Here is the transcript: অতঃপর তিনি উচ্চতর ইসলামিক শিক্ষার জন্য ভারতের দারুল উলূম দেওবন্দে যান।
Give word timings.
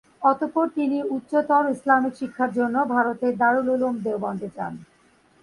অতঃপর 0.21 0.65
তিনি 0.77 0.97
উচ্চতর 1.15 1.63
ইসলামিক 1.75 2.13
শিক্ষার 2.21 2.51
জন্য 2.57 2.75
ভারতের 2.93 3.33
দারুল 3.41 3.67
উলূম 3.75 3.95
দেওবন্দে 4.05 4.49
যান। 4.55 4.73